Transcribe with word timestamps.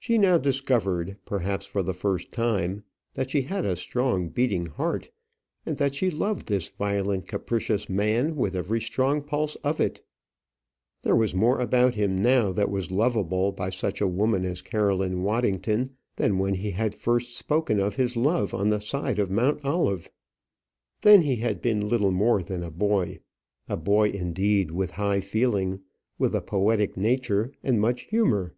She 0.00 0.16
now 0.16 0.38
discovered, 0.38 1.18
perhaps, 1.26 1.66
for 1.66 1.82
the 1.82 1.92
first 1.92 2.32
time, 2.32 2.82
that 3.12 3.30
she 3.30 3.42
had 3.42 3.66
a 3.66 3.76
strong 3.76 4.28
beating 4.30 4.64
heart, 4.64 5.10
and 5.66 5.76
that 5.76 5.94
she 5.94 6.10
loved 6.10 6.46
this 6.46 6.66
violent 6.68 7.26
capricious 7.28 7.86
man 7.90 8.36
with 8.36 8.54
every 8.56 8.80
strong 8.80 9.20
pulse 9.22 9.56
of 9.56 9.80
it. 9.80 10.00
There 11.02 11.14
was 11.14 11.34
more 11.34 11.60
about 11.60 11.94
him 11.94 12.16
now 12.16 12.52
that 12.52 12.70
was 12.70 12.90
lovable 12.90 13.52
by 13.52 13.68
such 13.68 14.00
a 14.00 14.08
woman 14.08 14.46
as 14.46 14.62
Caroline 14.62 15.22
Waddington 15.22 15.90
than 16.16 16.38
when 16.38 16.54
he 16.54 16.70
had 16.70 16.94
first 16.94 17.36
spoken 17.36 17.78
of 17.78 17.96
his 17.96 18.16
love 18.16 18.54
on 18.54 18.70
the 18.70 18.80
side 18.80 19.18
of 19.18 19.30
Mount 19.30 19.62
Olivet. 19.62 20.10
Then 21.02 21.20
he 21.20 21.36
had 21.36 21.60
been 21.60 21.86
little 21.86 22.12
more 22.12 22.42
than 22.42 22.62
a 22.62 22.70
boy; 22.70 23.18
a 23.68 23.76
boy 23.76 24.08
indeed 24.08 24.70
with 24.70 24.92
a 24.92 24.94
high 24.94 25.20
feeling, 25.20 25.82
with 26.18 26.34
a 26.34 26.40
poetic 26.40 26.96
nature, 26.96 27.52
and 27.62 27.78
much 27.78 28.04
humour. 28.04 28.54